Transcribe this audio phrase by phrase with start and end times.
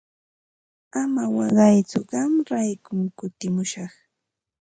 [1.01, 3.93] Ama waqaytsu qamraykum kutimushaq.